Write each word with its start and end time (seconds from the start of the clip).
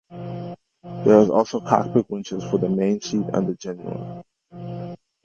There 0.09 0.57
are 1.15 1.29
also 1.31 1.59
cockpit 1.59 2.09
winches 2.09 2.43
for 2.45 2.57
the 2.57 2.65
mainsheet 2.67 3.27
and 3.37 3.47
the 3.47 3.53
genoa. 3.53 4.23